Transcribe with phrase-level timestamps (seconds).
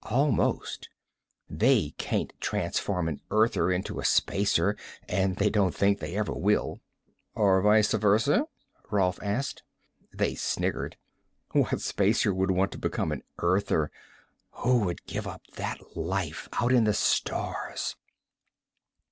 [0.09, 0.89] "Almost.
[1.47, 4.75] They can't transform an Earther into a Spacer,
[5.07, 6.81] and they don't think they ever will."
[7.35, 8.45] "Or vice versa?"
[8.89, 9.61] Rolf asked.
[10.11, 10.97] They sniggered.
[11.51, 13.91] "What Spacer would want to become an Earther?
[14.63, 17.95] Who would give up that life, out in the stars?"